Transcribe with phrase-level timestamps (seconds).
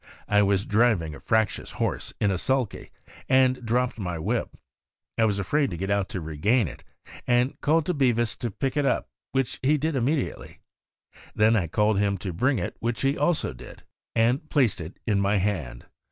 [0.27, 2.89] I was driving a fractious horse, in a sulky,
[3.29, 4.57] and dropped my whip.
[5.15, 6.83] I was afraid to get out to regain it,
[7.27, 10.59] and called to Bevis to pick it up, which he did immediately;
[11.35, 13.83] then I called to him to bring it, which he also did,
[14.15, 15.85] and placed it in my hand.